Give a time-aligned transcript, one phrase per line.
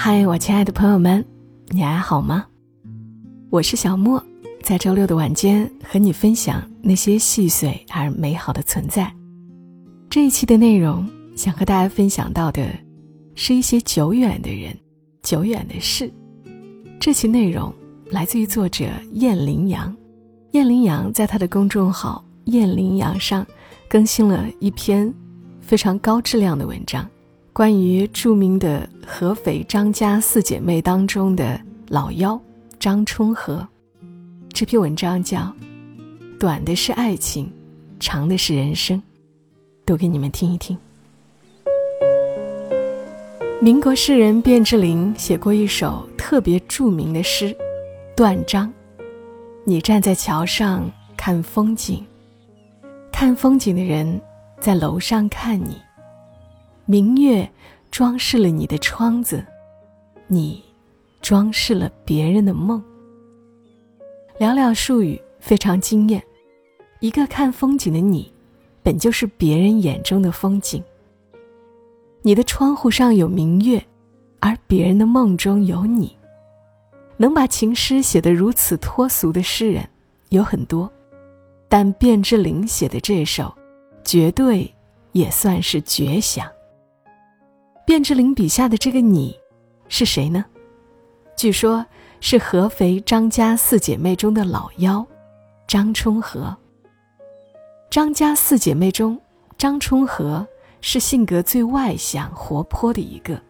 [0.00, 1.24] 嗨，我亲爱的朋友们，
[1.70, 2.46] 你还好吗？
[3.50, 4.24] 我是小莫，
[4.62, 9.12] 在周六的晚间和你分享那些细碎而美好的存在。
[10.08, 11.04] 这一期的内容，
[11.34, 12.64] 想和大家分享到的，
[13.34, 14.72] 是一些久远的人、
[15.20, 16.08] 久远的事。
[17.00, 17.74] 这期内容
[18.08, 18.84] 来自于作者
[19.14, 19.94] 燕羚羊。
[20.52, 23.44] 燕羚羊在他的公众号“燕羚羊”上
[23.88, 25.12] 更新了一篇
[25.60, 27.04] 非常高质量的文章。
[27.58, 32.40] 关于著名的合肥张家四姐妹当中的老幺
[32.78, 33.66] 张春和，
[34.52, 35.40] 这篇文章叫
[36.38, 37.52] 《短的是爱情，
[37.98, 38.96] 长的是人生》，
[39.84, 40.78] 读给你们听一听。
[43.60, 47.46] 民国诗人卞之琳写过一首特别著名的诗
[48.16, 48.68] 《断章》，
[49.64, 52.06] 你站在桥上看风景，
[53.10, 54.20] 看风景的人
[54.60, 55.76] 在楼上看你。
[56.90, 57.46] 明月
[57.90, 59.44] 装饰了你的窗子，
[60.26, 60.64] 你
[61.20, 62.82] 装饰了别人的梦。
[64.38, 66.22] 寥寥数语，非常惊艳。
[67.00, 68.32] 一个看风景的你，
[68.82, 70.82] 本就是别人眼中的风景。
[72.22, 73.84] 你的窗户上有明月，
[74.40, 76.16] 而别人的梦中有你。
[77.18, 79.86] 能把情诗写得如此脱俗的诗人
[80.30, 80.90] 有很多，
[81.68, 83.54] 但卞之琳写的这首，
[84.02, 84.74] 绝对
[85.12, 86.50] 也算是绝响。
[87.88, 89.34] 卞之琳笔下的这个你，
[89.88, 90.44] 是谁呢？
[91.38, 91.86] 据说，
[92.20, 95.06] 是合肥张家四姐妹中的老幺，
[95.66, 96.54] 张充和。
[97.88, 99.18] 张家四姐妹中，
[99.56, 100.46] 张充和
[100.82, 103.40] 是性格最外向、活泼的一个。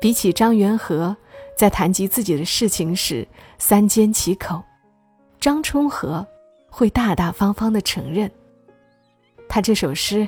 [0.00, 1.14] 比起张元和，
[1.54, 4.62] 在谈及自己的事情时三缄其口，
[5.38, 6.26] 张充和
[6.70, 8.30] 会大大方方的承认。
[9.50, 10.26] 他这首诗，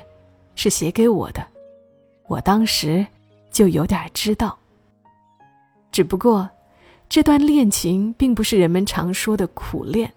[0.55, 1.43] 是写给我的。
[2.31, 3.05] 我当时
[3.51, 4.57] 就有点知道，
[5.91, 6.49] 只不过
[7.09, 10.09] 这段恋情并不是人们常说的苦恋，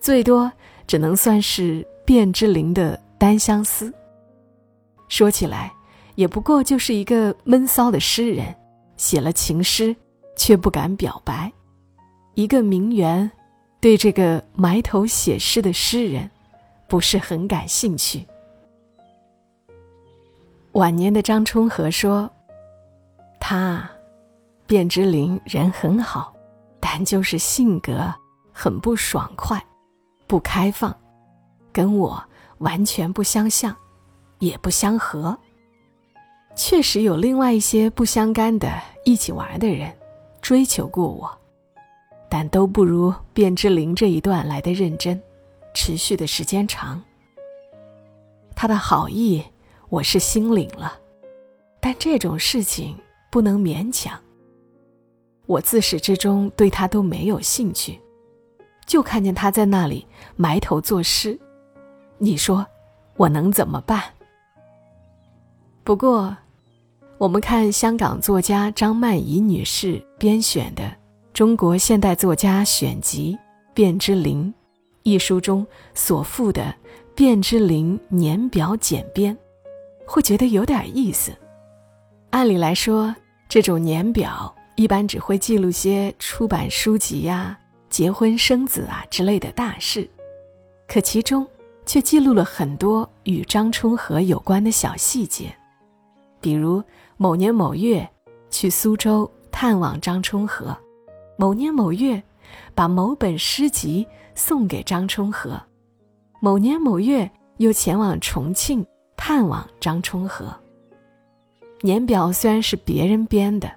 [0.00, 0.50] 最多
[0.84, 3.94] 只能算是卞之琳的单相思。
[5.06, 5.72] 说起来，
[6.16, 8.52] 也不过就是一个闷骚的诗人，
[8.96, 9.94] 写了情诗
[10.36, 11.52] 却不敢表白，
[12.34, 13.30] 一个名媛
[13.78, 16.28] 对这个埋头写诗的诗人
[16.88, 18.26] 不是很感兴趣。
[20.78, 22.30] 晚年的张充和说
[23.40, 23.90] ：“他，
[24.68, 26.32] 卞之琳人很好，
[26.78, 28.14] 但就是性格
[28.52, 29.60] 很不爽快，
[30.28, 30.96] 不开放，
[31.72, 32.22] 跟我
[32.58, 33.74] 完全不相像，
[34.38, 35.36] 也不相合。
[36.54, 38.70] 确实有另外一些不相干的
[39.04, 39.92] 一起玩的人，
[40.40, 41.28] 追求过我，
[42.28, 45.20] 但都不如卞之琳这一段来的认真，
[45.74, 47.02] 持续的时间长。
[48.54, 49.44] 他的好意。”
[49.90, 50.98] 我是心领了，
[51.80, 52.94] 但这种事情
[53.30, 54.18] 不能勉强。
[55.46, 57.98] 我自始至终对他都没有兴趣，
[58.86, 60.06] 就看见他在那里
[60.36, 61.38] 埋头作诗，
[62.18, 62.66] 你说
[63.16, 64.02] 我能怎么办？
[65.84, 66.36] 不过，
[67.16, 70.82] 我们看香港作家张曼怡女士编选的
[71.32, 73.38] 《中国现代作家选集》
[73.74, 74.52] 卞之琳
[75.02, 76.74] 一书中所附的
[77.16, 79.34] 卞之琳年表简编。
[80.08, 81.30] 会觉得有点意思。
[82.30, 83.14] 按理来说，
[83.48, 87.58] 这种年表一般只会记录些出版书籍呀、
[87.90, 90.08] 结婚生子啊之类的大事，
[90.86, 91.46] 可其中
[91.84, 95.54] 却记录了很多与张充和有关的小细节，
[96.40, 96.82] 比如
[97.16, 98.08] 某年某月
[98.50, 100.76] 去苏州探望张充和，
[101.36, 102.22] 某年某月
[102.74, 105.60] 把某本诗集送给张充和，
[106.40, 108.86] 某年某月又前往重庆。
[109.18, 110.46] 探望张充和。
[111.82, 113.70] 年表虽然是别人编的，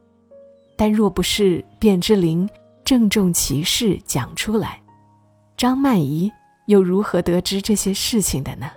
[0.78, 2.50] 但若不是卞之琳
[2.86, 4.82] 郑重其事讲出来，
[5.58, 6.32] 张曼怡
[6.68, 8.72] 又如何得知这些事情的呢？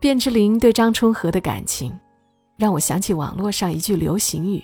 [0.00, 1.92] 卞之琳对张充和的感情，
[2.56, 4.62] 让我想起网络上一句流行语：“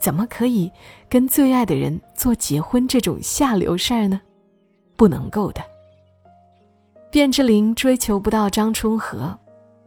[0.00, 0.70] 怎么可以
[1.08, 4.20] 跟最爱的人做结婚这种下流事儿呢？
[4.96, 5.60] 不能够的。”
[7.12, 9.38] 卞之琳追求不到张充和。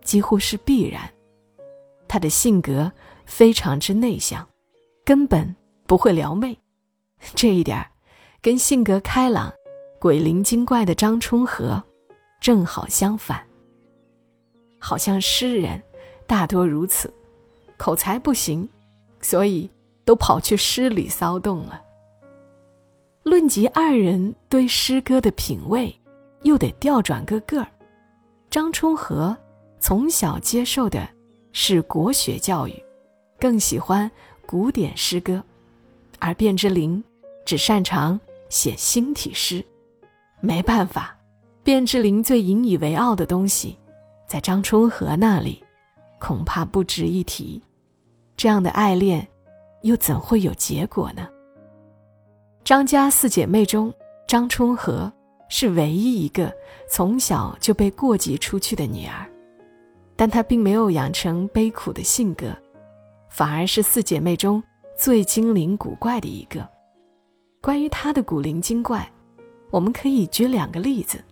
[0.04, 1.10] 几乎是必然，
[2.08, 2.92] 他的性格
[3.26, 4.48] 非常之内向，
[5.06, 5.56] 根本
[5.88, 6.58] 不会撩妹。
[7.34, 7.86] 这一点
[8.42, 9.52] 跟性格开朗、
[10.00, 11.82] 鬼灵精怪的张充和
[12.42, 13.42] 正好相反。
[14.78, 15.82] 好像诗人
[16.28, 17.12] 大多如此，
[17.78, 18.68] 口才不行，
[19.22, 19.70] 所以
[20.04, 21.82] 都跑去诗里骚动了。
[23.24, 25.98] 论及二人对诗歌的品味，
[26.42, 27.68] 又得调转个个儿。
[28.50, 29.36] 张充和。
[29.83, 31.06] 从小接受的
[31.51, 32.74] 是国学教育，
[33.38, 34.09] 更喜欢
[34.45, 35.44] 古典诗歌，
[36.19, 37.03] 而卞之琳
[37.45, 39.62] 只擅长写新体诗。
[40.39, 41.13] 没办法，
[41.65, 43.77] 卞之琳最引以为傲的东西，
[44.25, 45.62] 在张充和那里，
[46.18, 47.62] 恐怕不值一提。
[48.38, 49.27] 这样的爱恋，
[49.81, 51.27] 又怎会有结果呢？
[52.63, 53.94] 张家四姐妹中，
[54.30, 55.12] 张充和
[55.50, 56.50] 是唯一一个
[56.89, 59.30] 从小就被过继出去的女儿，
[60.15, 62.56] 但她并没有养成悲苦的性格，
[63.30, 64.62] 反而是四姐妹中
[64.98, 66.68] 最精灵古怪的一个。
[67.62, 69.10] 关于她的古灵精怪，
[69.69, 71.24] 我们可以举两个例子。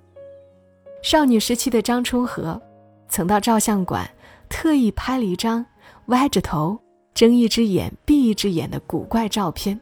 [1.03, 2.61] 少女时期的张充和，
[3.07, 4.09] 曾到照相馆
[4.49, 5.65] 特意拍了一张
[6.07, 6.79] 歪着头、
[7.13, 9.79] 睁一只眼闭一只眼的古怪照片。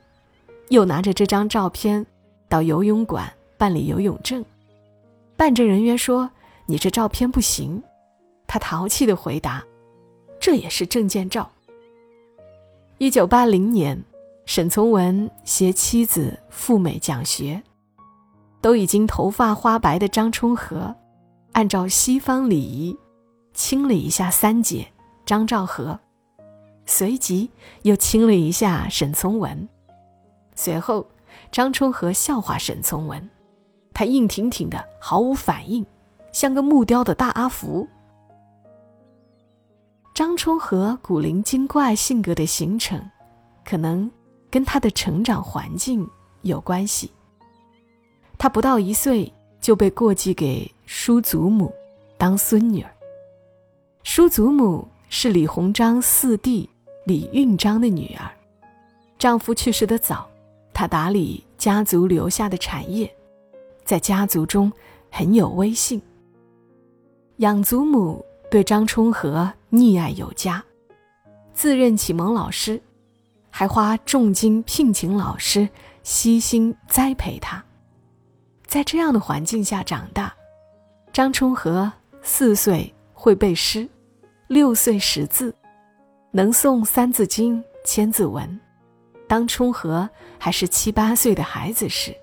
[0.70, 2.06] 又拿着这张照片
[2.48, 4.46] 到游泳馆办理游泳证，
[5.36, 6.30] 办证人员说
[6.68, 7.82] ：“你这照片不行。”
[8.50, 9.64] 他淘气的回答
[10.42, 11.48] ：“这也是证件照。”
[12.98, 14.04] 一九八零年，
[14.46, 17.62] 沈从文携妻子赴美讲学，
[18.60, 20.96] 都已经头发花白的张充和，
[21.52, 22.98] 按照西方礼仪
[23.54, 24.88] 亲了一下三姐
[25.28, 26.00] 张兆和，
[26.88, 27.52] 随即
[27.84, 29.70] 又亲了一下沈从文。
[30.56, 31.06] 随后，
[31.52, 33.30] 张充和笑话沈从文，
[33.94, 35.86] 他硬挺挺的，毫无反应，
[36.32, 37.88] 像个木雕的大阿福。
[40.20, 43.02] 张充和古灵精怪性格的形成，
[43.64, 44.12] 可能
[44.52, 46.06] 跟他的成长环境
[46.42, 47.10] 有关系。
[48.38, 49.32] 他不到一岁
[49.62, 51.74] 就被过继给叔祖母
[52.18, 52.92] 当孙女儿。
[54.04, 56.70] 叔祖母是李鸿章四弟
[57.06, 58.30] 李运章的女儿，
[59.18, 60.30] 丈夫去世的早。
[60.74, 63.10] 她打理家族留下的产业，
[63.86, 64.70] 在家族中
[65.10, 66.02] 很有威信。
[67.38, 70.64] 养祖母对张充和溺爱有加，
[71.54, 72.82] 自认启蒙老师，
[73.50, 75.70] 还花重金聘请老师，
[76.02, 77.64] 悉心栽培他。
[78.66, 80.34] 在这样的环境下长大，
[81.14, 81.92] 张充和
[82.22, 83.88] 四岁会背诗，
[84.48, 85.54] 六岁识字，
[86.32, 88.48] 能诵《三字经》《千字文》。
[89.28, 90.10] 当充和
[90.40, 92.16] 还是七八岁的孩子时，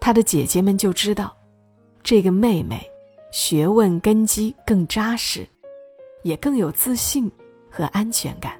[0.00, 1.36] 他的姐姐们就知道，
[2.02, 2.89] 这个妹妹
[3.30, 5.46] 学问根基更扎实，
[6.22, 7.30] 也更有自信
[7.70, 8.58] 和安全感。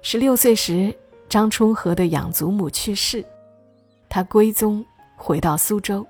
[0.00, 0.94] 十六岁时，
[1.28, 3.24] 张充和的养祖母去世，
[4.08, 4.84] 他归宗
[5.16, 6.06] 回到苏州，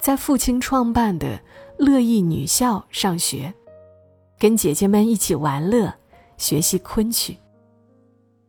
[0.00, 1.40] 在父亲创办的
[1.78, 3.52] 乐意女校上学，
[4.38, 5.94] 跟姐姐们一起玩乐，
[6.36, 7.36] 学习昆曲。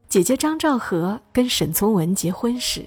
[0.07, 2.83] 姐姐张兆和跟沈从文结婚时，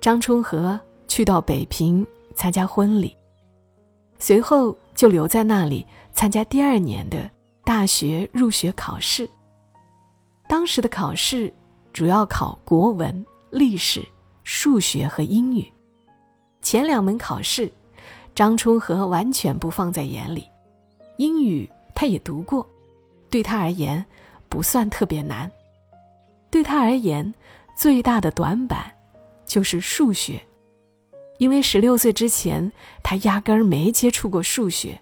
[0.00, 2.06] 张充和去到北平
[2.36, 3.16] 参加婚礼，
[4.18, 7.30] 随后就留在那里参加第二年的
[7.64, 9.28] 大学入学考试。
[10.48, 11.52] 当时的考试
[11.92, 14.06] 主要考国文、历史、
[14.44, 15.70] 数学和英语，
[16.62, 17.70] 前两门考试，
[18.34, 20.48] 张充和完全不放在眼里。
[21.18, 22.66] 英语他也读过，
[23.28, 24.04] 对他而言
[24.48, 25.50] 不算特别难。
[26.50, 27.34] 对他而言，
[27.76, 28.90] 最大的短板
[29.44, 30.40] 就是数学，
[31.38, 32.70] 因为十六岁之前
[33.02, 35.00] 他压根儿没接触过数学，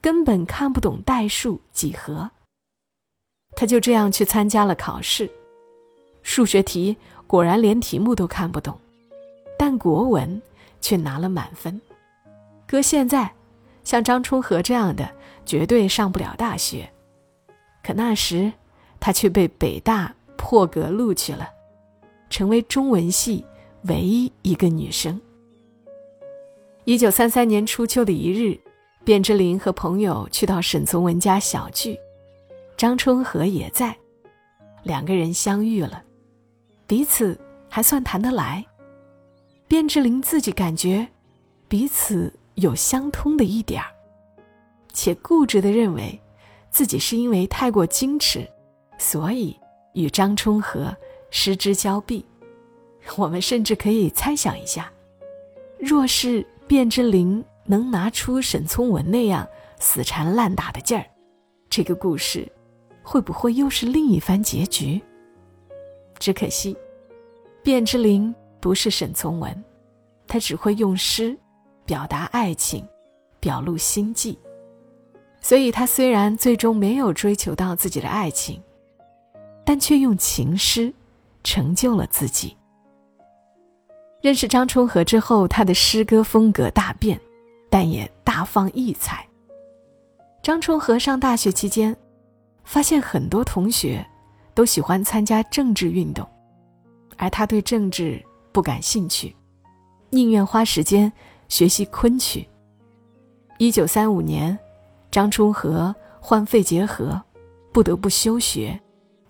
[0.00, 2.30] 根本看不懂代数、几何。
[3.56, 5.30] 他就这样去参加了考试，
[6.22, 8.78] 数学题果然连题目都看不懂，
[9.58, 10.40] 但国文
[10.80, 11.80] 却拿了满分。
[12.66, 13.32] 搁现在，
[13.84, 15.10] 像张充和这样的
[15.44, 16.90] 绝对上不了大学，
[17.82, 18.52] 可那时
[19.00, 20.14] 他却被北大。
[20.44, 21.48] 破格录取了，
[22.28, 23.42] 成为中文系
[23.84, 25.18] 唯一一个女生。
[26.84, 28.58] 一九三三年初秋的一日，
[29.04, 31.96] 卞之琳和朋友去到沈从文家小聚，
[32.76, 33.96] 张春和也在，
[34.82, 36.02] 两个人相遇了，
[36.88, 38.64] 彼此还算谈得来。
[39.68, 41.06] 卞之琳自己感觉
[41.68, 43.88] 彼此有相通的一点儿，
[44.92, 46.20] 且固执的认为
[46.68, 48.48] 自己是因为太过矜持，
[48.98, 49.56] 所以。
[49.94, 50.96] 与张春和
[51.28, 52.24] 失之交臂，
[53.18, 54.90] 我们甚至可以猜想一下：
[55.78, 59.46] 若是卞之琳能拿出沈从文那样
[59.78, 61.04] 死缠烂打的劲儿，
[61.68, 62.50] 这个故事
[63.02, 65.00] 会不会又是另一番结局？
[66.18, 66.76] 只可惜，
[67.62, 69.64] 卞之琳不是沈从文，
[70.26, 71.36] 他只会用诗
[71.84, 72.86] 表达爱情，
[73.40, 74.38] 表露心迹，
[75.40, 78.62] 所以他虽然最终没有追求到自己的爱情。
[79.64, 80.92] 但却用情诗
[81.44, 82.56] 成就了自己。
[84.22, 87.20] 认识张充和之后，他的诗歌风格大变，
[87.68, 89.26] 但也大放异彩。
[90.40, 91.94] 张充和上大学期间，
[92.62, 94.04] 发现很多同学
[94.54, 96.24] 都喜欢参加政治运动，
[97.16, 99.34] 而他对政治不感兴趣，
[100.10, 101.12] 宁愿花时间
[101.48, 102.48] 学习昆曲。
[103.58, 104.56] 一九三五年，
[105.10, 107.20] 张充和患肺结核，
[107.72, 108.80] 不得不休学，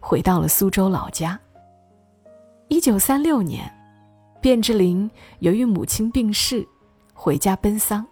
[0.01, 1.41] 回到了苏州老家。
[2.69, 3.71] 一九三六年，
[4.43, 5.09] 卞之琳
[5.39, 6.67] 由于母亲病逝，
[7.15, 8.05] 回家奔丧。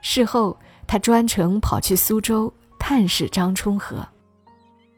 [0.00, 0.56] 事后，
[0.86, 4.06] 他专程跑去苏州探视张充和，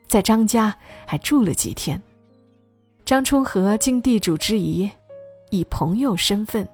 [0.07, 2.01] 在张家还住了几天。
[3.07, 4.91] 张充和尽地主之谊，
[5.51, 6.69] 以朋友身份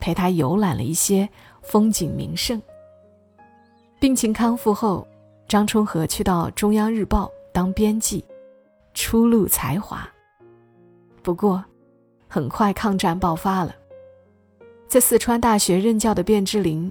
[0.00, 1.28] 陪他游览了一些
[1.60, 2.60] 风景名胜。
[4.00, 5.06] 病情康复后，
[5.46, 8.24] 张充和去到中央日报当编辑，
[8.94, 10.08] 初露才华。
[11.22, 11.62] 不过，
[12.32, 13.76] 很快抗战爆发了。
[14.88, 16.90] 在四川大学任教的卞之琳，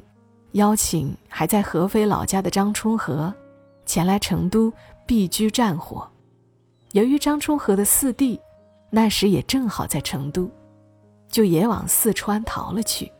[0.52, 3.34] 邀请还在合肥老家的张充和，
[3.84, 4.72] 前来成都
[5.08, 6.08] 避居战火。
[6.92, 8.40] 由于张充和的四弟，
[8.92, 10.48] 那时也正好在成都，
[11.28, 13.12] 就也往四川逃了去。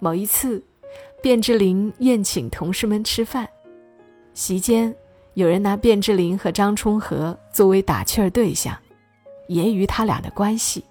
[0.00, 0.62] 某一次，
[1.22, 3.48] 卞之琳宴请同事们吃饭，
[4.34, 4.94] 席间
[5.32, 8.76] 有人拿卞之琳和张充和作为打趣儿对象。
[9.48, 10.84] 揶揄他俩的关系，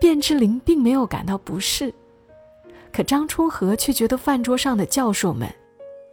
[0.00, 1.92] 卞之琳并没有感到不适，
[2.92, 5.52] 可张充和却觉得饭桌上的教授们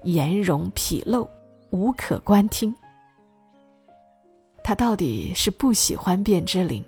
[0.04, 1.30] 颜容纰漏，
[1.70, 2.74] 无可观听。
[4.64, 6.84] 他到底是不喜欢卞之琳，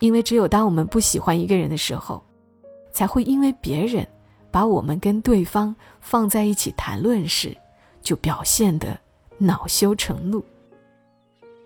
[0.00, 2.22] 因为只有当我们不喜欢一个人的时候，
[2.92, 4.06] 才会因为别人
[4.50, 7.56] 把我们跟对方放在一起谈论时，
[8.02, 8.98] 就表现得
[9.38, 10.44] 恼羞成怒。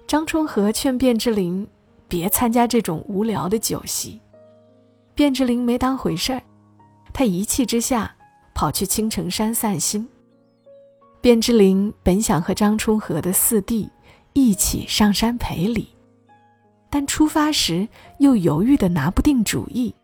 [0.07, 1.67] 张充和劝卞之琳。
[2.11, 4.21] 别参加这种无聊的酒席。
[5.21, 6.41] 卞之琳没当回事儿，
[7.13, 8.11] 他一气之下
[8.55, 10.09] 跑去青城山散心。
[11.21, 13.91] 卞之琳本想和张充和的四弟
[14.33, 15.95] 一起上山赔礼，
[16.89, 17.87] 但出发时
[18.19, 19.95] 又犹豫的拿不定主意，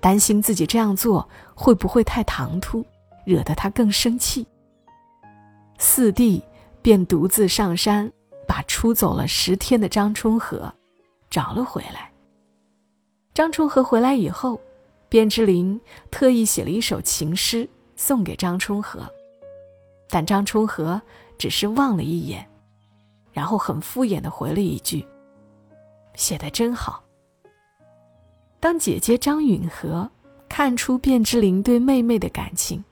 [0.00, 2.82] 担心自己这样做会不会太唐突，
[3.26, 4.46] 惹得他更生气。
[5.76, 6.42] 四弟
[6.80, 8.10] 便独自上山，
[8.48, 10.72] 把出走了十天的张充和。
[11.28, 12.13] 找了回来。
[13.34, 14.60] 张春和回来以后，
[15.10, 19.12] 卞之琳特意写了一首情诗送给张春和，
[20.08, 21.02] 但张春和
[21.36, 22.48] 只是望了一眼，
[23.32, 25.04] 然后很敷衍的回了一句
[26.14, 27.02] ：“写的真好。”
[28.60, 30.08] 当姐姐张允和
[30.48, 32.82] 看出卞之琳对妹妹的感情，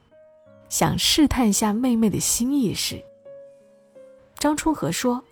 [0.68, 3.00] 想试探下妹妹的心意时，
[4.38, 5.22] 张春和说：“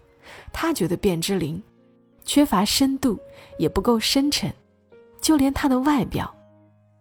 [0.54, 1.60] 他觉得卞之琳。”
[2.24, 3.18] 缺乏深度，
[3.58, 4.54] 也不够深沉，
[5.30, 6.34] 就连他的外表，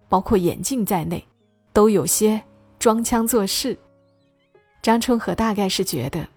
[0.08, 1.26] 包括眼镜在内，
[1.74, 2.40] 都有些
[2.78, 3.76] 装腔作势。
[4.84, 6.28] 张春和大概是觉得，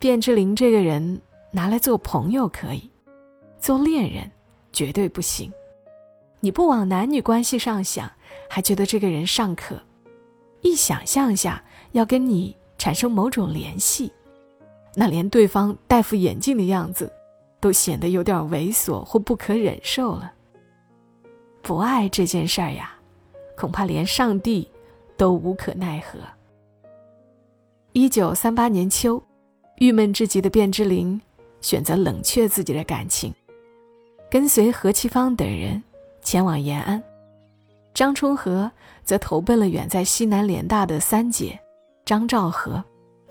[0.00, 1.20] 卞之琳这个人
[1.52, 2.90] 拿来做朋友可以，
[3.60, 4.28] 做恋人
[4.72, 5.48] 绝对不行。
[6.40, 8.10] 你不往男女关系上想，
[8.50, 9.76] 还觉得这个人尚可；
[10.60, 11.62] 一想象下
[11.92, 14.12] 要跟你产生某种联系，
[14.96, 17.08] 那连对方戴副眼镜的样子。
[17.60, 20.32] 都显得有点猥琐或不可忍受了。
[21.62, 22.92] 不爱这件事儿呀，
[23.56, 24.68] 恐怕连上帝
[25.16, 26.18] 都无可奈何。
[27.92, 29.22] 一九三八年秋，
[29.76, 31.20] 郁闷至极的卞之琳
[31.60, 33.32] 选择冷却自己的感情，
[34.30, 35.82] 跟随何其芳等人
[36.20, 37.02] 前往延安。
[37.94, 38.70] 张充和
[39.04, 41.58] 则投奔了远在西南联大的三姐
[42.04, 42.82] 张兆和，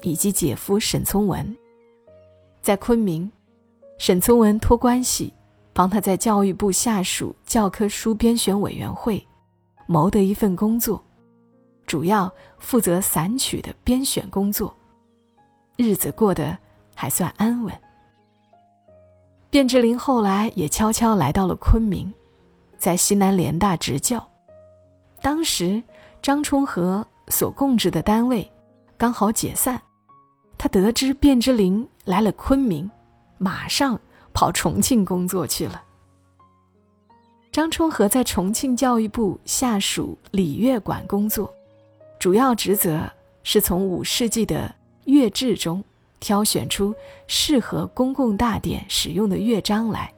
[0.03, 1.57] 以及姐夫沈从文，
[2.61, 3.31] 在昆明。
[3.97, 5.31] 沈从文托关系，
[5.73, 9.25] 帮他在教育部下属教科书编选委员会
[9.87, 11.03] 谋得一份工作，
[11.85, 14.75] 主要负责散曲的编选工作，
[15.77, 16.57] 日子过得
[16.95, 17.73] 还算安稳。
[19.49, 22.13] 卞之琳后来也悄悄来到了昆明，
[22.77, 24.25] 在西南联大执教。
[25.21, 25.81] 当时
[26.21, 28.49] 张充和所供职的单位
[28.97, 29.81] 刚好解散，
[30.57, 32.89] 他得知卞之琳来了昆明。
[33.37, 33.99] 马上
[34.33, 35.81] 跑重庆工作去了。
[37.51, 41.53] 张充和在重庆教育部下属礼乐馆工作，
[42.17, 43.11] 主要职责
[43.43, 44.73] 是从五世纪的
[45.03, 45.83] 乐制中
[46.19, 46.95] 挑选出
[47.27, 50.13] 适合公共大典使用的乐章来，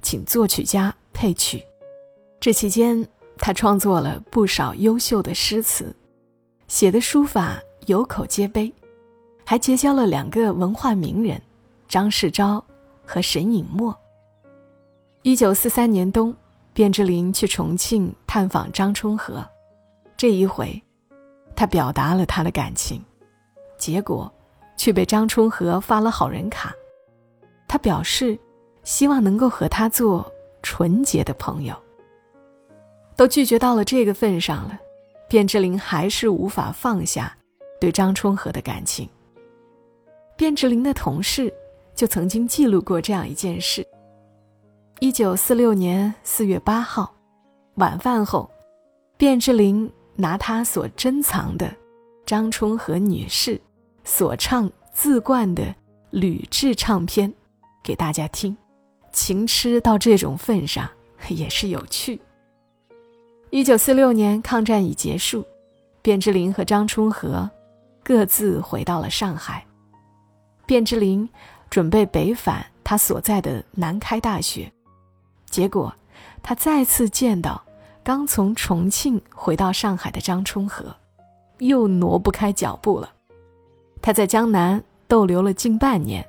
[0.00, 1.62] 请作曲家配曲。
[2.40, 5.94] 这期间，他创作了不少优秀的诗词，
[6.66, 8.72] 写的书法有口皆碑，
[9.44, 11.38] 还结交了两个文化名人。
[11.86, 12.62] 张世钊
[13.10, 13.92] 和沈尹默。
[15.22, 16.32] 一九四三年冬，
[16.72, 19.44] 卞之琳去重庆探访张充和，
[20.16, 20.80] 这一回，
[21.56, 23.04] 他表达了他的感情，
[23.76, 24.32] 结果
[24.76, 26.72] 却被张充和发了好人卡。
[27.66, 28.38] 他表示
[28.84, 31.74] 希望能够和他做纯洁的朋友。
[33.16, 34.78] 都拒绝到了这个份上了，
[35.28, 37.36] 卞之琳还是无法放下
[37.80, 39.08] 对张充和的感情。
[40.36, 41.52] 卞之琳的同事
[42.00, 43.86] 就曾经记录过这样一件事：
[45.00, 47.14] 一九四六年四月八号
[47.74, 48.50] 晚饭后，
[49.18, 51.70] 卞之琳拿他所珍藏的
[52.24, 53.60] 张充和女士
[54.02, 55.74] 所唱自灌的
[56.08, 57.30] 吕雉唱片
[57.84, 58.56] 给大家听，
[59.12, 60.88] 情痴到这种份上
[61.28, 62.18] 也是有趣。
[63.50, 65.44] 一九四六年抗战已结束，
[66.00, 67.50] 卞之琳和张充和
[68.02, 69.66] 各自回到了上海。
[70.66, 71.28] 卞之琳
[71.70, 74.70] 准备北返他所在的南开大学，
[75.48, 75.94] 结果
[76.42, 77.62] 他再次见到
[78.02, 80.96] 刚从重庆回到上海的张充和，
[81.58, 83.12] 又挪不开脚步了。
[84.02, 86.26] 他在江南逗留了近半年，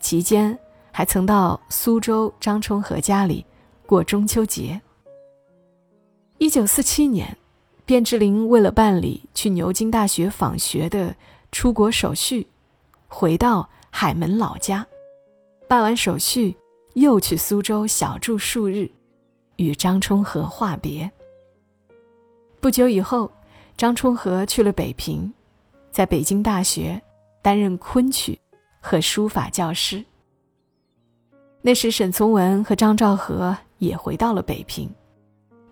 [0.00, 0.58] 期间
[0.90, 3.46] 还曾到苏州张充和家里
[3.86, 4.80] 过中秋节。
[6.38, 7.36] 一九四七年，
[7.86, 11.14] 卞之琳为了办理去牛津大学访学的
[11.52, 12.48] 出国手续。
[13.06, 14.84] 回到海门老家，
[15.68, 16.54] 办完手续，
[16.94, 18.90] 又去苏州小住数日，
[19.54, 21.08] 与张充和话别。
[22.60, 23.30] 不久以后，
[23.76, 25.32] 张充和去了北平，
[25.92, 27.00] 在北京大学
[27.40, 28.36] 担任昆曲
[28.80, 30.04] 和书法教师。
[31.62, 34.92] 那时，沈从文和张兆和也回到了北平，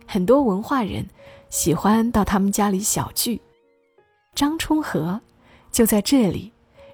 [0.07, 1.05] 很多文化人
[1.51, 3.43] 喜欢到他们家里小聚，
[4.33, 5.21] 张充和
[5.73, 6.52] 就在这里。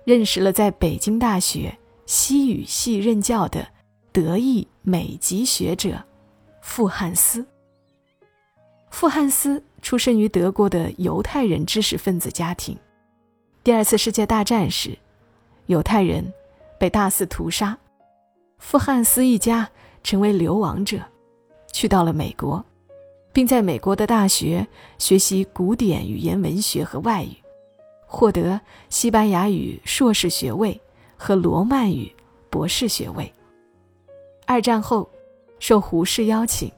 [0.09, 3.69] 认识了在北京大学西语系任教的
[4.11, 6.03] 德意美籍学者
[6.63, 7.47] 傅汉思。
[8.89, 12.75] 傅汉思出生于德国的犹太人知识分子家庭。
[13.63, 14.97] 第二次世界大战时，
[15.67, 16.33] 犹太人
[16.81, 17.77] 被大肆屠杀，
[18.57, 19.69] 傅汉思一家
[20.03, 21.03] 成为流亡者，
[21.71, 22.65] 去到了美国，
[23.31, 24.67] 并在美国的大学
[24.97, 27.37] 学习古典语言文学和外语。
[28.11, 30.81] 获得西班牙语硕士学位
[31.17, 32.11] 和罗曼语
[32.49, 33.31] 博士学位。
[34.47, 35.09] 二战后，
[35.59, 36.73] 受胡适邀请，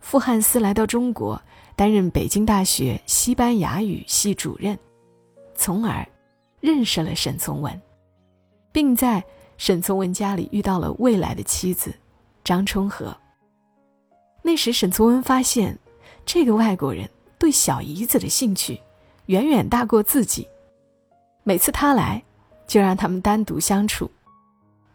[0.00, 1.42] 傅汉思来到中国，
[1.74, 4.78] 担任北京大学西班牙语系主任，
[5.56, 6.06] 从而
[6.60, 7.82] 认识了沈从文，
[8.70, 9.22] 并在
[9.58, 11.92] 沈从文家里遇到了未来的妻子
[12.44, 13.14] 张充和。
[14.42, 15.76] 那时，沈从文发现，
[16.24, 18.80] 这个外国人对小姨子的兴趣
[19.26, 20.46] 远远大过自己。
[21.44, 22.22] 每次他来，
[22.66, 24.10] 就让他们单独相处。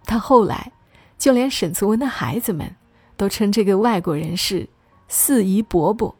[0.05, 0.71] 他后来，
[1.17, 2.73] 就连沈从文的孩子们，
[3.17, 4.67] 都称这个外国人是
[5.09, 6.15] “四姨伯伯”。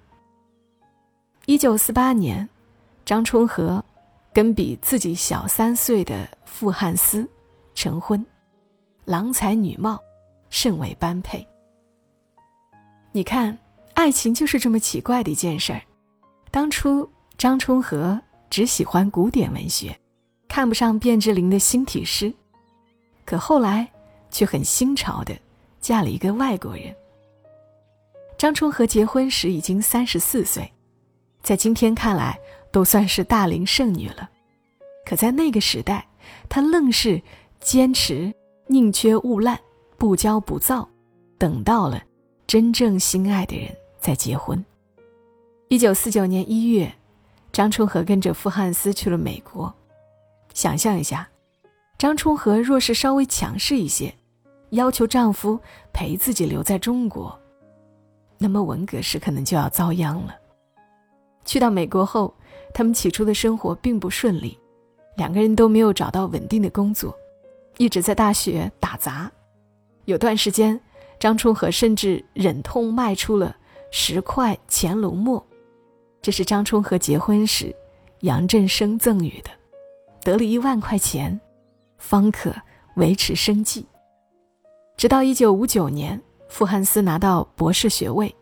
[1.48, 2.48] 一九四八年，
[3.06, 3.84] 张充和
[4.34, 7.26] 跟比自己小三岁的傅汉思
[7.74, 8.26] 成婚，
[9.06, 9.98] 郎才女貌，
[10.50, 11.48] 甚为般配。
[13.14, 13.58] 你看，
[13.94, 15.82] 爱情就是这么奇怪的一件事儿。
[16.52, 19.98] 当初张充和只喜欢古典文学。
[20.48, 22.34] 看不上卞之琳的新体诗，
[23.26, 23.88] 可后来
[24.32, 25.38] 却很新潮的
[25.80, 26.96] 嫁了一个外国人。
[28.38, 30.72] 张充和结婚时已经三十四岁，
[31.42, 32.40] 在今天看来
[32.72, 34.30] 都算是大龄剩女了，
[35.06, 36.08] 可在那个时代，
[36.48, 37.22] 她愣是
[37.60, 38.34] 坚持
[38.68, 39.60] 宁缺毋滥，
[39.98, 40.88] 不骄不躁，
[41.38, 42.02] 等到了
[42.46, 44.64] 真正心爱的人再结婚。
[45.70, 46.94] 一九四九年一月，
[47.52, 49.74] 张充和跟着傅汉思去了美国。
[50.58, 51.30] 想象一下，
[52.00, 54.12] 张充和若是稍微强势一些，
[54.72, 55.60] 要求丈夫
[55.94, 57.40] 陪自己留在中国，
[58.40, 60.36] 那么文革时可能就要遭殃了。
[61.46, 62.34] 去到美国后，
[62.74, 64.58] 他们起初的生活并不顺利，
[65.16, 67.16] 两个人都没有找到稳定的工作，
[67.78, 69.32] 一直在大学打杂。
[70.06, 70.82] 有段时间，
[71.20, 73.56] 张充和甚至忍痛卖出了
[73.92, 75.46] 十块乾隆墨，
[76.20, 77.76] 这是张充和结婚时
[78.22, 79.52] 杨振声赠予的。
[80.28, 81.40] 得了一万块钱，
[81.98, 82.54] 方可
[82.96, 83.88] 维持生计。
[84.98, 88.36] 直到一九五九年，傅汉思拿到博士学位，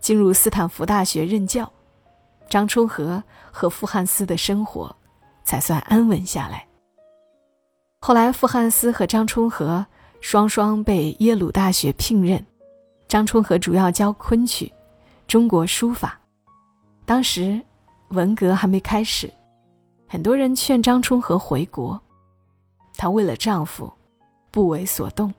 [0.00, 1.70] 进入斯坦福大学任教，
[2.48, 3.22] 张充和
[3.52, 4.96] 和傅汉思的生活
[5.44, 6.66] 才算安稳下来。
[8.00, 9.84] 后来，傅汉思和张充和
[10.22, 12.42] 双双被耶鲁大学聘任，
[13.08, 14.72] 张充和主要教昆曲、
[15.28, 16.18] 中国书法。
[17.04, 17.60] 当时，
[18.08, 19.30] 文革还没开始。
[20.06, 22.00] 很多人劝张充和回国，
[22.94, 23.92] 她为了丈夫，
[24.50, 25.32] 不为所动。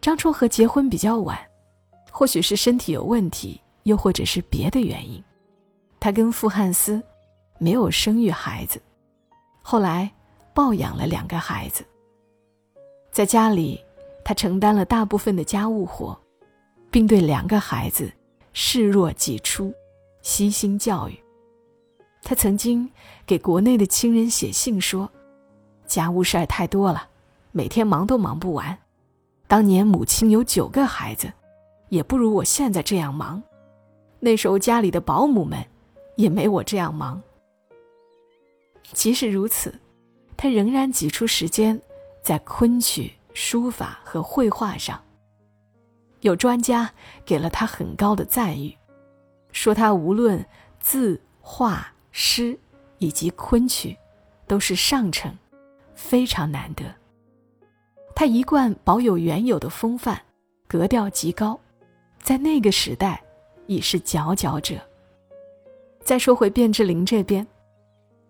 [0.00, 1.38] 张充和结婚比较晚，
[2.10, 5.22] 或许是身体有问题，又或者是别的原因，
[5.98, 7.02] 她跟傅汉思
[7.58, 8.80] 没有生育孩子，
[9.62, 10.10] 后来
[10.54, 11.84] 抱养了两个孩子，
[13.10, 13.82] 在家里
[14.24, 16.16] 他承担了大部分的家务活，
[16.90, 18.12] 并对两个孩子
[18.52, 19.72] 视若己出，
[20.20, 21.25] 悉心教育。
[22.28, 22.90] 他曾经
[23.24, 25.08] 给国内的亲人写信说
[25.86, 27.08] ：“家务事儿太多了，
[27.52, 28.76] 每天忙都忙不完。
[29.46, 31.32] 当年母亲有九个孩子，
[31.88, 33.40] 也不如我现在这样忙。
[34.18, 35.64] 那时候家里的保姆们
[36.16, 37.22] 也没我这样忙。”
[38.92, 39.72] 即使如此，
[40.36, 41.80] 他仍然挤出时间
[42.24, 45.00] 在昆曲、书法和绘画上。
[46.22, 46.90] 有专家
[47.24, 48.76] 给了他很高的赞誉，
[49.52, 50.44] 说他无论
[50.80, 51.92] 字画。
[52.18, 52.58] 诗
[52.96, 53.94] 以及昆曲，
[54.46, 55.36] 都是上乘，
[55.94, 56.82] 非常难得。
[58.14, 60.18] 他一贯保有原有的风范，
[60.66, 61.60] 格调极高，
[62.22, 63.22] 在那个时代
[63.66, 64.76] 已是佼佼者。
[66.02, 67.46] 再说回卞之琳这边，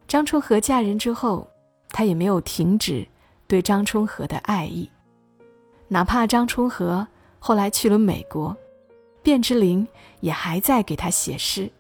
[0.09, 1.49] 张春和嫁人之后，
[1.91, 3.07] 他也没有停止
[3.47, 4.91] 对张春和的爱意，
[5.87, 7.07] 哪怕张春和
[7.39, 8.57] 后来去了美国，
[9.23, 9.87] 卞之琳
[10.19, 11.71] 也还在给他写诗，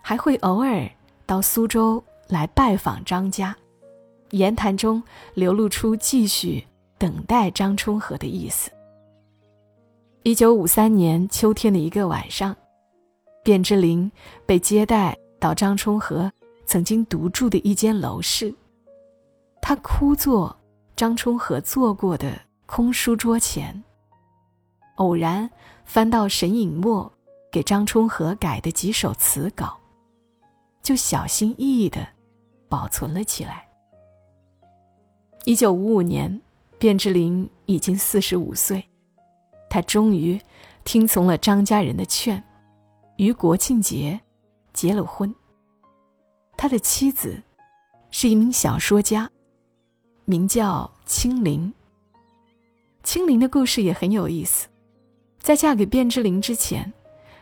[0.00, 0.90] 还会偶尔。
[1.26, 3.56] 到苏州来拜访张家，
[4.30, 5.02] 言谈中
[5.34, 6.66] 流露出继续
[6.98, 8.70] 等待张充和的意思。
[10.22, 12.56] 一九五三年秋天的一个晚上，
[13.44, 14.10] 卞之琳
[14.46, 16.32] 被接待到张充和
[16.66, 18.54] 曾经独住的一间楼室，
[19.60, 20.56] 他枯坐
[20.96, 23.82] 张充和坐过的空书桌前，
[24.96, 25.50] 偶然
[25.84, 27.12] 翻到沈尹默
[27.52, 29.78] 给张充和改的几首词稿。
[30.84, 32.06] 就小心翼翼的
[32.68, 33.66] 保存了起来。
[35.46, 36.40] 一九五五年，
[36.78, 38.84] 卞之琳已经四十五岁，
[39.70, 40.38] 他终于
[40.84, 42.44] 听从了张家人的劝，
[43.16, 44.20] 于国庆节
[44.74, 45.34] 结了婚。
[46.56, 47.42] 他的妻子
[48.10, 49.30] 是一名小说家，
[50.26, 51.72] 名叫青林。
[53.02, 54.68] 青林的故事也很有意思，
[55.38, 56.92] 在嫁给卞之琳之前，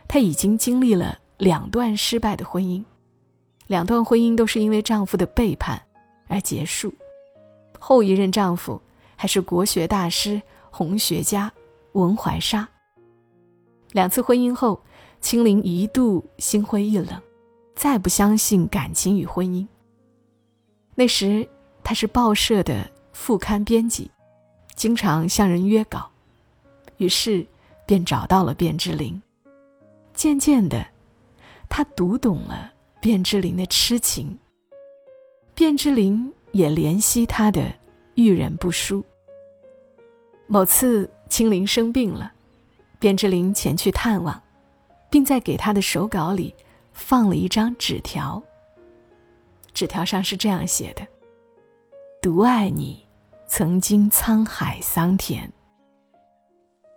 [0.07, 2.83] 她已经经历了两段失败的婚姻。
[3.73, 5.81] 两段婚姻都是因为丈夫的背叛
[6.27, 6.93] 而结束，
[7.79, 8.79] 后一任丈夫
[9.15, 11.51] 还是国学大师、红学家
[11.93, 12.69] 文怀沙。
[13.93, 14.79] 两次婚姻后，
[15.21, 17.19] 青林一度心灰意冷，
[17.73, 19.65] 再不相信感情与婚姻。
[20.93, 21.49] 那时
[21.83, 24.11] 他是报社的副刊编辑，
[24.75, 26.11] 经常向人约稿，
[26.97, 27.43] 于是
[27.87, 29.19] 便找到了卞之琳。
[30.13, 30.85] 渐渐的，
[31.67, 32.72] 他读懂了。
[33.03, 34.39] 卞之琳的痴情，
[35.55, 37.61] 卞之琳也怜惜他的
[38.15, 39.03] 遇人不淑。
[40.47, 42.31] 某次青林生病了，
[43.01, 44.41] 卞之琳前去探望，
[45.09, 46.55] 并在给他的手稿里
[46.93, 48.41] 放了一张纸条。
[49.73, 51.05] 纸条上是这样写的
[52.23, 53.05] ：“独爱你，
[53.47, 55.51] 曾经沧海桑田。”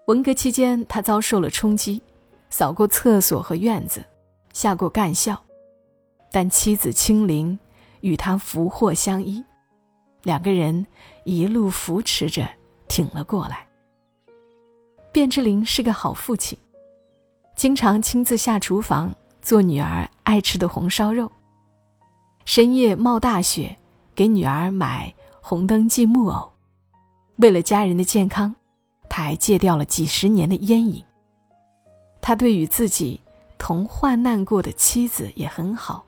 [0.07, 2.01] 文革期间，他遭受了冲击，
[2.49, 4.05] 扫过厕所和院子，
[4.53, 5.43] 下过干校。
[6.37, 7.59] 但妻子清灵
[8.03, 9.43] 与他福祸相依，
[10.23, 10.87] 两个人
[11.25, 12.47] 一路扶持着
[12.89, 13.67] 挺了过来。
[15.15, 16.59] 卞之琳是个好父亲，
[17.57, 21.33] 经常亲自下厨房做女儿爱吃的红烧肉。
[22.45, 23.75] 深夜冒大雪，
[24.15, 26.53] 给女儿买红灯记木偶。
[27.37, 28.55] 为了家人的健康，
[29.09, 31.03] 他还戒掉了几十年的烟瘾。
[32.21, 33.23] 他对与自己
[33.57, 36.06] 同患难过的妻子也很好。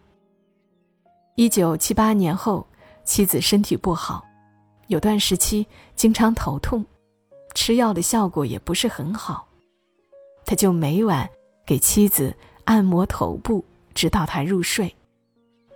[1.38, 2.66] 一九七八年后，
[3.04, 4.26] 妻子身体不好，
[4.88, 6.84] 有段时期经常头痛，
[7.54, 9.46] 吃药的效果也不是很好，
[10.44, 11.30] 他就每晚
[11.64, 14.92] 给妻子按摩头部，直到她入睡，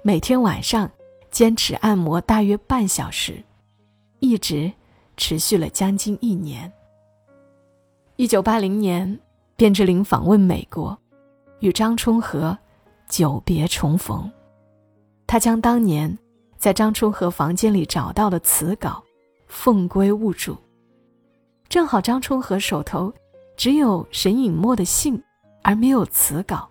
[0.03, 0.91] 每天晚上
[1.31, 3.41] 坚持按摩大约半小时，
[4.19, 4.73] 一直
[5.17, 6.73] 持续了将近一年。
[8.17, 9.17] 一九八零年，
[9.57, 10.99] 卞之琳访问美国，
[11.61, 12.59] 与张充和
[13.09, 14.29] 久别重逢。
[15.33, 16.19] 他将当年
[16.59, 19.03] 在张充和房间里找到的词稿
[19.47, 20.55] 奉归物主。
[21.71, 23.11] 正好张充和手头
[23.57, 25.19] 只有沈尹默的信，
[25.63, 26.69] 而没有词稿，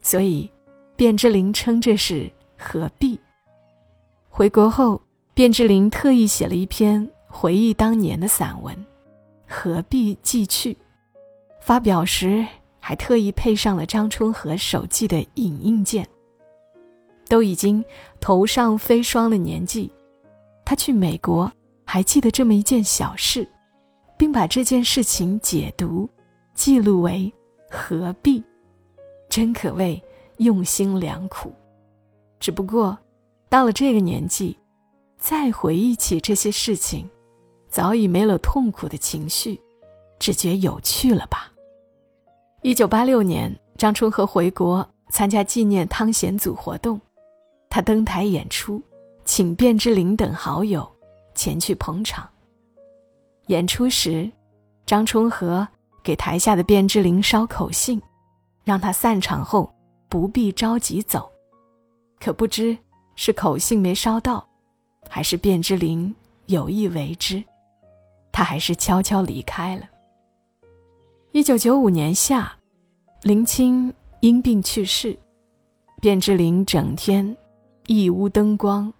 [0.00, 0.50] 所以
[0.96, 3.20] 卞之琳称这是何必。
[4.30, 4.98] 回国后，
[5.34, 8.74] 卞之琳特意写了一篇回忆当年的散文
[9.46, 10.72] 《何必寄去》，
[11.60, 12.46] 发表时
[12.80, 16.08] 还特意配上了张充和手记的影印件。
[17.28, 17.84] 都已经
[18.20, 19.90] 头上飞霜的年纪，
[20.64, 21.50] 他去美国
[21.84, 23.48] 还记得这么一件小事，
[24.16, 26.08] 并把这件事情解读、
[26.54, 27.32] 记录为
[27.70, 28.42] 何必，
[29.28, 30.02] 真可谓
[30.38, 31.52] 用心良苦。
[32.38, 32.96] 只不过
[33.48, 34.56] 到了这个年纪，
[35.18, 37.08] 再回忆起这些事情，
[37.68, 39.60] 早已没了痛苦的情绪，
[40.18, 41.52] 只觉有趣了吧？
[42.62, 47.00] 一九八六年，张春和回国参加纪念汤显祖活动，
[47.76, 48.80] 他登台演出，
[49.26, 50.90] 请卞之琳等好友
[51.34, 52.26] 前去捧场。
[53.48, 54.32] 演出时，
[54.86, 55.68] 张充和
[56.02, 58.00] 给台下的卞之琳捎口信，
[58.64, 59.70] 让他散场后
[60.08, 61.30] 不必着急走。
[62.18, 62.74] 可不知
[63.14, 64.48] 是口信没捎到，
[65.06, 67.44] 还是卞之琳有意为之，
[68.32, 69.82] 他还是悄悄离开了。
[71.32, 72.50] 一九九五年夏，
[73.20, 75.14] 林清因病去世，
[76.00, 77.36] 卞之琳整天
[77.88, 78.92] 一屋灯光，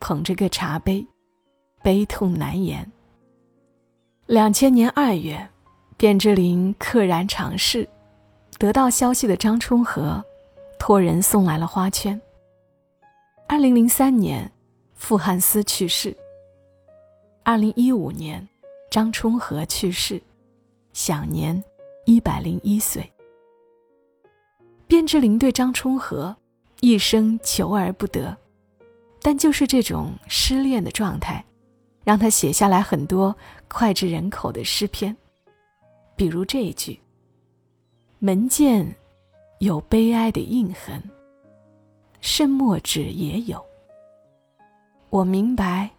[0.00, 1.06] 捧着个茶杯，
[1.84, 2.90] 悲痛难言。
[4.26, 5.48] 两千年二月，
[5.96, 7.88] 卞之琳溘然长逝，
[8.58, 10.20] 得到消息的张充和
[10.80, 12.20] 托人送来了花圈。
[13.46, 14.50] 二零零三年，
[14.94, 16.16] 傅汉思去世。
[17.44, 18.46] 二零一五年，
[18.90, 20.20] 张充和去世，
[20.92, 21.62] 享年
[22.04, 23.08] 一百零一岁。
[24.88, 26.36] 卞之琳对张充和
[26.80, 28.36] 一生求而不得，
[29.20, 31.44] 但就是这种失恋的状态。
[32.04, 33.36] 让他写下来很多
[33.68, 35.14] 脍炙人口的诗篇，
[36.16, 36.98] 比如这一句
[38.18, 38.96] ：“门见
[39.58, 41.02] 有悲哀的印痕，
[42.22, 43.62] 深墨纸也有。
[45.10, 45.90] 我明白，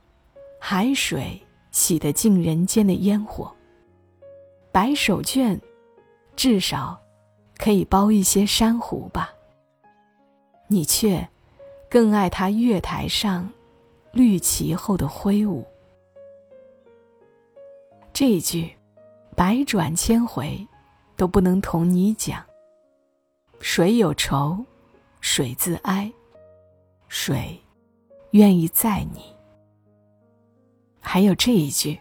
[0.60, 1.40] 海水
[1.70, 3.56] 洗得净人间的烟火。
[4.72, 5.60] 白手绢，
[6.36, 7.00] 至少
[7.56, 9.32] 可以包一些珊瑚吧。
[10.72, 11.28] 你却
[11.90, 13.50] 更爱他月台上
[14.12, 15.66] 绿旗后的挥舞。”
[18.14, 18.72] 这一句，
[19.36, 20.68] 百转千回，
[21.16, 22.46] 都不能同你讲。
[23.60, 24.64] 水有愁，
[25.22, 26.12] 水自哀。
[27.08, 27.60] 水，
[28.32, 29.22] 愿意载你。
[31.00, 32.00] 还有这一句，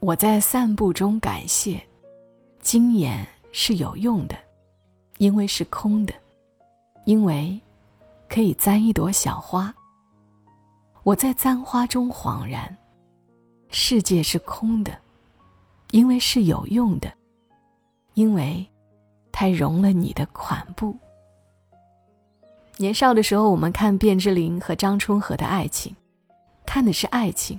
[0.00, 1.80] 我在散步中感谢，
[2.60, 4.36] 经眼是有用的，
[5.16, 6.12] 因为是空的，
[7.04, 7.60] 因为
[8.28, 9.74] 可以簪一朵小花。
[11.02, 12.76] 我在簪花中恍然。
[13.76, 14.96] 世界是空的，
[15.90, 17.12] 因为是有用的，
[18.14, 18.64] 因为
[19.32, 20.96] 它融了你的款步。
[22.76, 25.94] 年少的时候，我们看卞之琳和张充和的爱情，
[26.64, 27.58] 看的是爱情，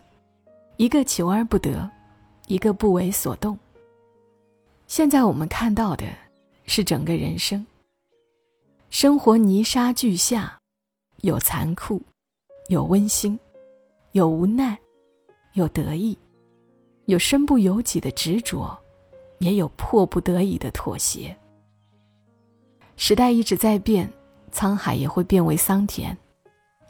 [0.78, 1.90] 一个求而不得，
[2.48, 3.60] 一个不为所动。
[4.88, 6.06] 现在我们看到的
[6.66, 7.66] 是整个人生。
[8.90, 10.58] 生活泥沙俱下，
[11.22, 12.02] 有残酷，
[12.70, 13.38] 有温馨，
[14.14, 14.78] 有无奈。
[15.54, 16.18] 有得意，
[17.06, 18.78] 有身不由己的执着，
[19.40, 21.34] 也有迫不得已的妥协。
[22.98, 24.12] 时代一直在变，
[24.52, 26.18] 沧海也会变为桑田，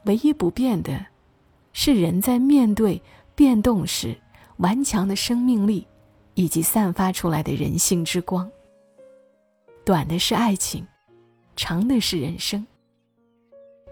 [0.05, 1.05] 唯一不变的，
[1.73, 2.99] 是人在面对
[3.35, 4.17] 变动时
[4.57, 5.85] 顽强的生命力，
[6.33, 8.49] 以及散发出来的人性之光。
[9.85, 10.83] 短的是爱情，
[11.55, 12.65] 长的是人生。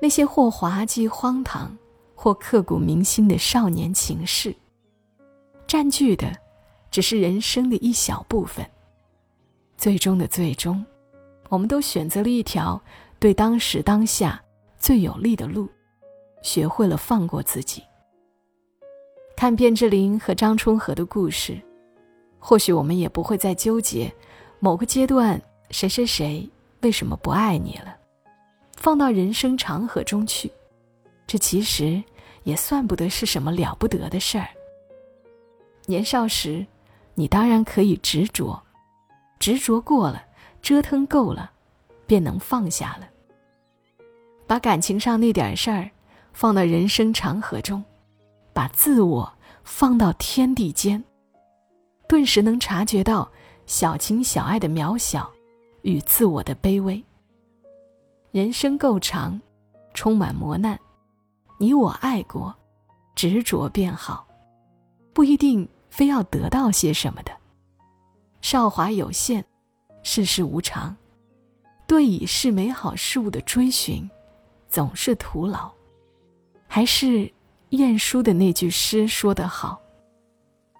[0.01, 1.77] 那些或滑稽荒唐，
[2.13, 4.53] 或刻骨铭心的少年情事。
[5.65, 6.31] 占据的，
[6.91, 8.65] 只是人生的一小部分。
[9.77, 10.85] 最终的最终，
[11.49, 12.81] 我们都选择了一条
[13.17, 14.41] 对当时当下
[14.77, 15.67] 最有利的路，
[16.41, 17.81] 学会了放过自己。
[19.35, 21.59] 看卞之琳和张充和的故事，
[22.39, 24.13] 或许我们也不会再纠结
[24.59, 26.47] 某个阶段谁谁谁
[26.83, 27.97] 为什么不爱你了。
[28.75, 30.51] 放到人生长河中去，
[31.25, 32.03] 这其实
[32.43, 34.49] 也算不得是什么了不得的事儿。
[35.85, 36.65] 年少时，
[37.15, 38.61] 你当然可以执着，
[39.39, 40.23] 执着过了，
[40.61, 41.51] 折腾够了，
[42.05, 43.07] 便能放下了。
[44.45, 45.89] 把感情上那点事儿
[46.33, 47.83] 放到人生长河中，
[48.51, 51.01] 把自我放到天地间，
[52.07, 53.31] 顿时能察觉到
[53.65, 55.31] 小情小爱的渺小
[55.83, 57.01] 与自我的卑微。
[58.31, 59.39] 人生够长，
[59.93, 60.77] 充满磨难，
[61.59, 62.53] 你我爱过，
[63.15, 64.27] 执着便好。
[65.13, 67.31] 不一定非要得到些什么的。
[68.41, 69.45] 韶华有限，
[70.01, 70.95] 世事无常，
[71.85, 74.09] 对已是美好事物的追寻，
[74.67, 75.71] 总是徒劳。
[76.67, 77.31] 还是
[77.69, 79.79] 晏殊的那句诗说得好：“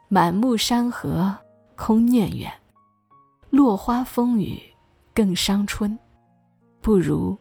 [0.09, 1.37] 满目山河
[1.75, 2.51] 空念远，
[3.51, 4.59] 落花风雨
[5.13, 5.97] 更伤春，
[6.81, 7.37] 不如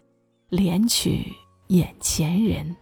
[0.51, 1.33] 怜取
[1.69, 2.77] 眼前人。”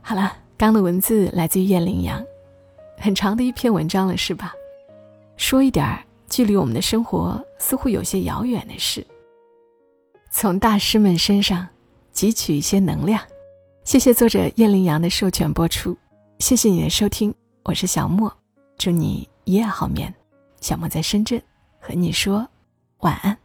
[0.00, 2.24] 好了，刚的文字来自于燕羚羊，
[2.96, 4.54] 很长的一篇文章了，是吧？
[5.36, 9.06] 说一点距离我们的生活似乎有些遥远的事，
[10.32, 11.68] 从大师们身上
[12.14, 13.22] 汲取一些能量，
[13.84, 15.94] 谢谢作者叶羚羊的授权播出，
[16.38, 18.32] 谢谢你的收听，我是小莫，
[18.76, 20.14] 祝你一夜好眠。
[20.60, 21.42] 小莫在深圳，
[21.80, 22.48] 和你说
[23.00, 23.36] 晚安。